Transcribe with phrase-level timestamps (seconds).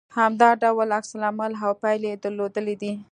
[0.17, 2.93] همدا ډول عکس العمل او پايلې يې درلودلې دي